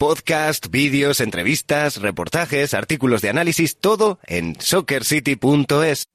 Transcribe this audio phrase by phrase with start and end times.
[0.00, 6.06] Podcast, vídeos, entrevistas, reportajes, artículos de análisis, todo en soccercity.es.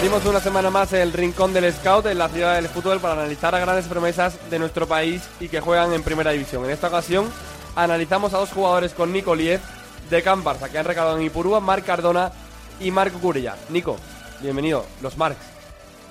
[0.00, 3.54] abrimos una semana más el rincón del Scout en la ciudad del fútbol para analizar
[3.54, 6.64] a grandes promesas de nuestro país y que juegan en primera división.
[6.64, 7.28] En esta ocasión
[7.76, 9.60] analizamos a dos jugadores con Nico Liez
[10.08, 12.32] de Can Barça que han recalado en Ipurúa, Marc Cardona
[12.80, 13.56] y Marco Curella.
[13.68, 13.98] Nico,
[14.40, 15.44] bienvenido, los Marcs.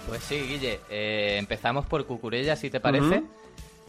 [0.07, 0.81] Pues sí, Guille.
[0.91, 3.23] eh, empezamos por Cucurella, si te parece.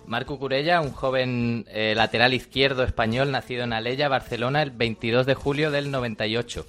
[0.06, 5.34] Marco Cucurella, un joven eh, lateral izquierdo español nacido en Aleya, Barcelona, el 22 de
[5.34, 6.64] julio del 98.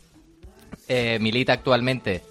[0.89, 2.30] Eh, milita actualmente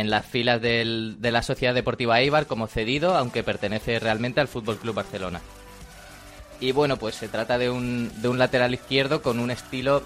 [0.00, 4.48] en las filas del- de la Sociedad Deportiva Eibar como cedido, aunque pertenece realmente al
[4.48, 5.40] Fútbol Club Barcelona.
[6.60, 10.02] Y bueno, pues se trata de un, de un lateral izquierdo con un estilo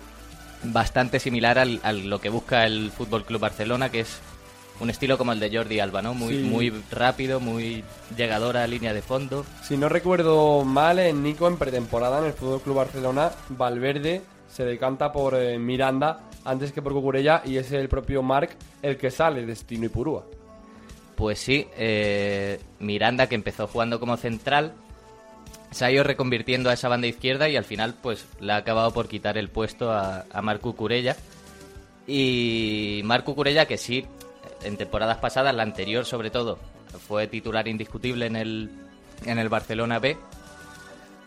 [0.64, 4.18] bastante similar al, a lo que busca el Fútbol Club Barcelona, que es
[4.80, 6.14] un estilo como el de Jordi Alba, ¿no?
[6.14, 6.40] Muy, Sí.
[6.42, 7.84] muy rápido, muy
[8.16, 9.44] llegador a línea de fondo.
[9.62, 14.64] Si no recuerdo mal, en Nico en pretemporada en el Fútbol Club Barcelona, Valverde se
[14.64, 19.10] decanta por eh, Miranda antes que por Cucurella y es el propio Marc el que
[19.10, 20.24] sale de Destino y Purúa.
[21.16, 24.74] Pues sí, eh, Miranda, que empezó jugando como central,
[25.70, 28.92] se ha ido reconvirtiendo a esa banda izquierda y al final pues le ha acabado
[28.92, 31.16] por quitar el puesto a, a Marco Curella.
[32.06, 34.04] Y Marco Curella, que sí,
[34.62, 36.58] en temporadas pasadas, la anterior sobre todo,
[37.08, 38.70] fue titular indiscutible en el,
[39.24, 40.16] en el Barcelona B,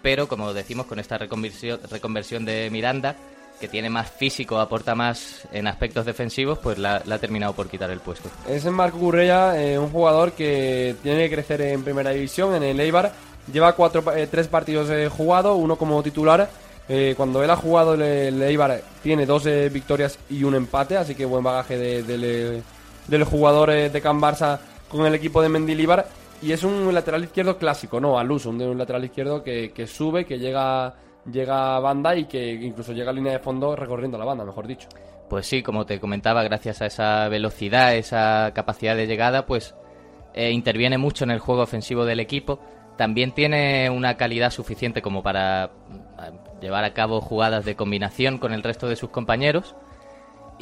[0.02, 3.16] pero como decimos con esta reconversión, reconversión de Miranda,
[3.60, 7.92] que tiene más físico, aporta más en aspectos defensivos, pues la, ha terminado por quitar
[7.92, 8.30] el puesto.
[8.48, 12.80] Es Marco Currella, eh, un jugador que tiene que crecer en primera división, en el
[12.80, 13.12] Eibar.
[13.52, 16.50] Lleva cuatro, eh, tres partidos eh, jugados, uno como titular.
[16.88, 21.26] Eh, cuando él ha jugado el, Eibar tiene dos victorias y un empate, así que
[21.26, 22.62] buen bagaje de- del, eh,
[23.08, 26.08] del jugador de Can Barça con el equipo de Mendilibar.
[26.42, 28.18] Y es un lateral izquierdo clásico, ¿no?
[28.18, 30.96] Al uso, un, un lateral izquierdo que sube, que llega,
[31.32, 34.68] llega a banda y que incluso llega a línea de fondo recorriendo la banda, mejor
[34.68, 34.88] dicho.
[35.30, 39.76] Pues sí, como te comentaba, gracias a esa velocidad, esa capacidad de llegada, pues
[40.34, 42.60] eh, interviene mucho en el juego ofensivo del equipo.
[42.98, 48.54] También tiene una calidad suficiente como para mm, llevar a cabo jugadas de combinación con
[48.54, 49.76] el resto de sus compañeros.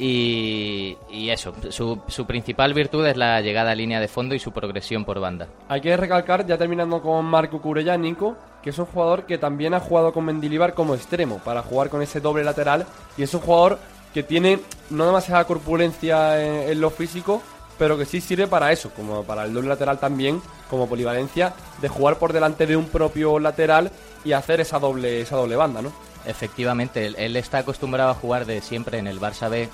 [0.00, 4.38] Y, y eso, su, su principal virtud es la llegada a línea de fondo y
[4.38, 5.48] su progresión por banda.
[5.68, 8.36] Hay que recalcar, ya terminando con Marco Curella, Nico,
[8.68, 12.02] que es un jugador que también ha jugado con Mendilibar como extremo, para jugar con
[12.02, 12.84] ese doble lateral,
[13.16, 13.78] y es un jugador
[14.12, 17.40] que tiene no demasiada corpulencia en, en lo físico,
[17.78, 21.88] pero que sí sirve para eso, como para el doble lateral también, como polivalencia, de
[21.88, 23.90] jugar por delante de un propio lateral
[24.22, 25.90] y hacer esa doble, esa doble banda, ¿no?
[26.26, 29.70] Efectivamente, él, él está acostumbrado a jugar de siempre en el Barça B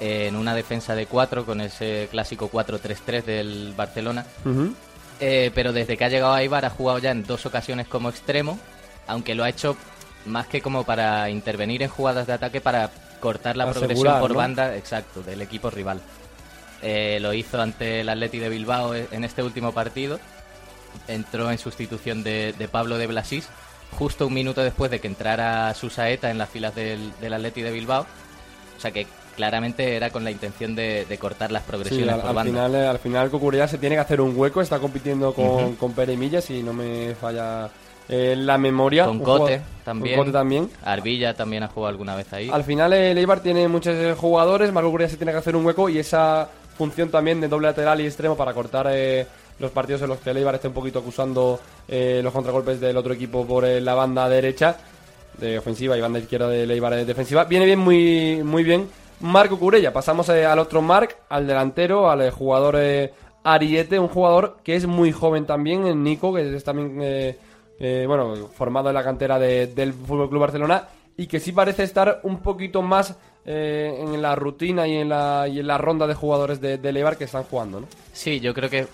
[0.00, 4.26] eh, en una defensa de 4 con ese clásico 4-3-3 del Barcelona.
[5.20, 8.08] Eh, pero desde que ha llegado a Ibar ha jugado ya en dos ocasiones como
[8.08, 8.58] extremo,
[9.06, 9.76] aunque lo ha hecho
[10.26, 14.30] más que como para intervenir en jugadas de ataque para cortar la Asegurar, progresión por
[14.32, 14.36] ¿no?
[14.36, 16.00] banda, exacto, del equipo rival.
[16.82, 20.18] Eh, lo hizo ante el Atleti de Bilbao en este último partido.
[21.08, 23.48] Entró en sustitución de, de Pablo de Blasís,
[23.92, 27.72] justo un minuto después de que entrara Susaeta en las filas del, del Atleti de
[27.72, 28.06] Bilbao.
[28.76, 32.20] O sea que claramente era con la intención de, de cortar las Sí, progresiones al,
[32.20, 32.50] por al banda.
[32.52, 35.92] final, eh, al final Cucurella se tiene que hacer un hueco, está compitiendo con, con
[35.92, 37.68] Pere Millas, si no me falla
[38.08, 39.06] eh, la memoria.
[39.06, 40.16] Con Cote jugador- también.
[40.16, 40.70] Con Cote también.
[40.84, 42.50] Arbilla también ha jugado alguna vez ahí.
[42.52, 45.64] Al final el Eibar tiene muchos eh, jugadores, Marco Cucurella se tiene que hacer un
[45.66, 49.26] hueco y esa función también de doble lateral y extremo para cortar eh,
[49.58, 52.96] los partidos en los que el Eibar esté un poquito acusando eh, los contragolpes del
[52.96, 54.76] otro equipo por eh, la banda derecha
[55.38, 57.44] de ofensiva y banda izquierda de defensiva.
[57.44, 58.88] Viene bien, muy, muy bien
[59.24, 59.90] Marco Curella.
[59.90, 63.10] Pasamos eh, al otro Marc, al delantero, al eh, jugador eh,
[63.42, 67.36] Ariete, un jugador que es muy joven también, en Nico, que es también
[68.06, 72.20] bueno, formado en la cantera de- del Fútbol Club Barcelona y que sí parece estar
[72.24, 73.16] un poquito más
[73.46, 77.24] en la rutina y en la, y en la ronda de jugadores de, Eibar que
[77.24, 77.86] están jugando, ¿no?
[78.12, 78.86] Sí, yo creo que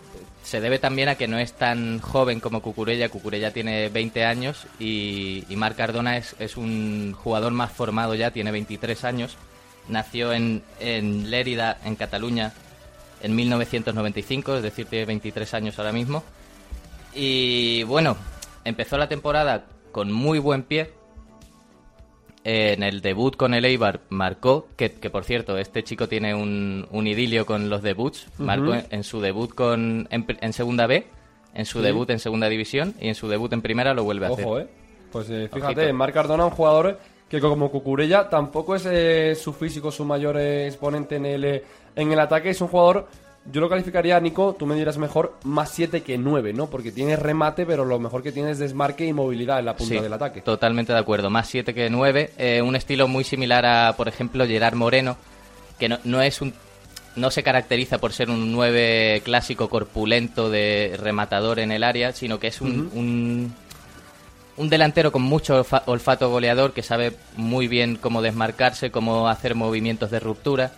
[0.43, 3.09] se debe también a que no es tan joven como Cucurella.
[3.09, 8.31] Cucurella tiene 20 años y, y Marc Cardona es, es, un jugador más formado ya,
[8.31, 9.37] tiene 23 años.
[9.91, 12.53] Nació en, en Lérida, en Cataluña,
[13.23, 16.23] en 1995, es decir, tiene 23 años ahora mismo.
[17.15, 18.17] Y bueno,
[18.65, 20.93] empezó la temporada con muy buen pie.
[22.45, 26.87] en el debut con el Eibar marcó, que, que por cierto, este chico tiene un,
[26.91, 28.29] un, idilio con los debuts.
[28.39, 31.07] Marcó en, en, su debut con, en, en Segunda B,
[31.55, 31.85] en su sí.
[31.85, 34.67] debut en Segunda División y en su debut en Primera lo vuelve a Ojo, hacer.
[34.67, 34.71] Eh.
[35.13, 36.99] Pues eh, fíjate, Marc Cardona, un jugador
[37.31, 41.65] que como Cucurella tampoco es eh, su físico su mayor eh, exponente en el, eh,
[41.97, 43.09] en el ataque, es un jugador
[43.47, 46.69] yo lo calificaría, Nico, tú me dirás mejor, más 7 que 9, ¿no?
[46.69, 49.95] Porque tiene remate, pero lo mejor que tiene es desmarque y movilidad en la punta
[49.95, 50.43] sí, del ataque.
[50.43, 52.33] Totalmente de acuerdo, más 7 que 9.
[52.37, 55.17] Eh, un estilo muy similar a, por ejemplo, Gerard Moreno,
[55.79, 56.53] que no, no, es un.
[57.17, 62.39] No se caracteriza por ser un 9 clásico corpulento de rematador en el área, sino
[62.39, 62.93] que es un, uh -huh.
[62.95, 63.55] un,
[64.61, 70.11] un delantero con mucho olfato goleador que sabe muy bien cómo desmarcarse, cómo hacer movimientos
[70.11, 70.71] de ruptura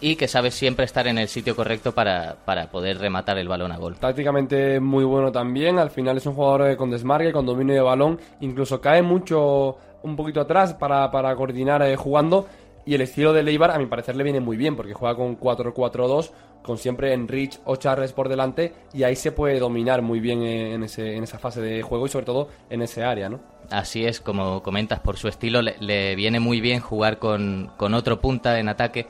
[0.00, 3.72] y que sabe siempre estar en el sitio correcto para, para, poder rematar el balón
[3.72, 3.96] a gol.
[3.96, 8.20] Tácticamente muy bueno también, al final es un jugador con desmarque, con dominio de balón,
[8.40, 12.46] incluso cae mucho un poquito atrás para, para coordinar eh, jugando
[12.90, 15.38] y el estilo de Leibar a mi parecer le viene muy bien porque juega con
[15.38, 20.42] 4-4-2 con siempre Enrich o Charles por delante y ahí se puede dominar muy bien
[20.42, 23.38] en, ese, esa fase de juego y sobre todo en ese área, ¿no?
[23.70, 27.94] Así es, como comentas, por su estilo le, le viene muy bien jugar con, con
[27.94, 29.06] otro punta en ataque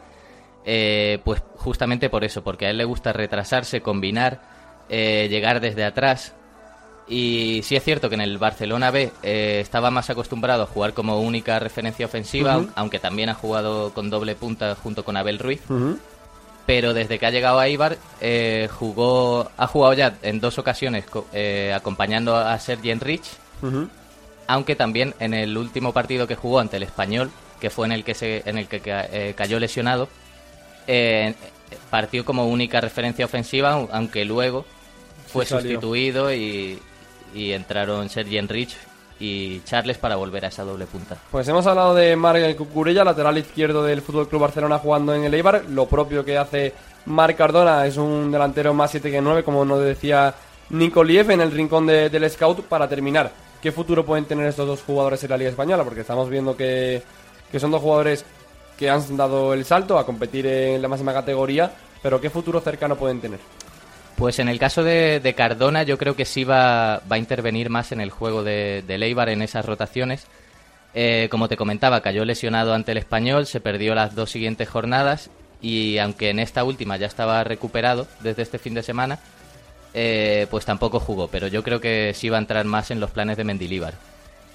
[0.66, 4.42] eh, pues justamente por eso, porque a él le gusta retrasarse, combinar,
[4.90, 6.36] eh, llegar desde atrás.
[7.08, 10.94] Y sí es cierto que en el Barcelona B eh, estaba más acostumbrado a jugar
[10.94, 12.72] como única referencia ofensiva, uh -huh.
[12.76, 15.60] aunque también ha jugado con doble punta junto con Abel Ruiz.
[15.68, 15.98] Uh -huh.
[16.66, 17.96] Pero desde que ha llegado a Ibar,
[18.78, 21.04] jugó, ha jugado ya en dos ocasiones
[21.74, 23.24] acompañando a Sergi Enrich,
[23.62, 23.88] uh -huh.
[24.46, 28.04] aunque también en el último partido que jugó ante el Español, que fue en el
[28.04, 30.08] que, se, en el que cayó lesionado,
[30.86, 31.34] eh,
[31.88, 34.64] partió como única referencia ofensiva, aunque luego
[35.26, 36.78] fue sustituido y,
[37.34, 38.76] y, entraron Sergi Enrich
[39.18, 41.16] y Charles para volver a esa doble punta.
[41.30, 45.34] Pues hemos hablado de Marc Cucurella, lateral izquierdo del Fútbol Club Barcelona jugando en el
[45.34, 45.64] Eibar.
[45.68, 46.72] Lo propio que hace
[47.06, 50.34] Marc Cardona es un delantero más 7 que 9, como nos decía
[50.70, 52.62] Nicoliev en el rincón de, del Scout.
[52.62, 53.30] Para terminar,
[53.60, 55.84] ¿qué futuro pueden tener estos dos jugadores en la Liga Española?
[55.84, 57.02] Porque estamos viendo que,
[57.52, 58.24] que son dos jugadores
[58.80, 61.70] que han dado el salto a competir en la máxima categoría,
[62.02, 63.38] pero ¿qué futuro cercano pueden tener?
[64.20, 68.02] Pues en el caso de, Cardona yo creo que sí va, a intervenir más en
[68.02, 70.26] el juego de, de Leibar en esas rotaciones.
[70.92, 75.30] Eh, como te comentaba, cayó lesionado ante el español, se perdió las dos siguientes jornadas
[75.62, 79.20] y aunque en esta última ya estaba recuperado desde este fin de semana,
[79.94, 83.12] eh, pues tampoco jugó, pero yo creo que sí va a entrar más en los
[83.12, 83.94] planes de Mendilíbar.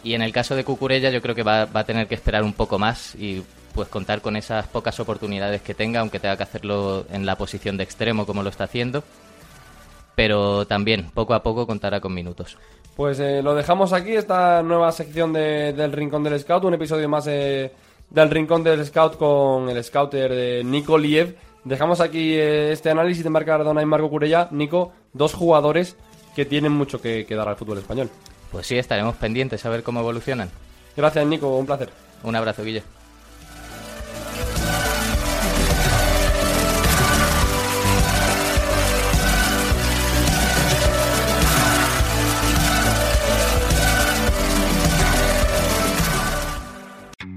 [0.03, 2.44] Y en el caso de Cucurella yo creo que va, va a tener que esperar
[2.44, 3.41] un poco más y
[3.73, 7.77] pues contar con esas pocas oportunidades que tenga, aunque tenga que hacerlo en la posición
[7.77, 9.03] de extremo como lo está haciendo.
[10.15, 12.57] Pero también, poco a poco, contará con minutos.
[12.95, 17.09] Pues eh, lo dejamos aquí, esta nueva sección de, del Rincón del Scout, un episodio
[17.09, 17.71] más eh,
[18.09, 21.35] del Rincón del Scout con el scouter de Nico Liev.
[21.65, 24.47] Dejamos aquí eh, este análisis de Marc Cardona y Marco Curella.
[24.51, 25.97] Nico, dos jugadores
[26.35, 28.09] que tienen mucho que, que dar al fútbol español.
[28.51, 30.50] Pues sí, estaremos pendientes a ver cómo evolucionan.
[30.95, 31.89] Gracias, Nico, un placer.
[32.24, 32.84] Un abrazo, Guille.